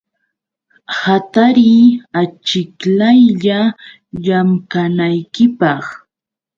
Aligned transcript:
Hatariy 1.01 1.83
achiklaylla 2.21 3.59
llamkanaykipaq. 4.25 5.83